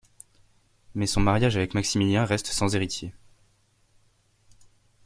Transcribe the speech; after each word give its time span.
Mais 0.95 1.05
son 1.05 1.21
mariage 1.21 1.57
avec 1.57 1.75
Maximilien 1.75 2.25
reste 2.25 2.47
sans 2.47 2.73
héritier. 2.73 3.13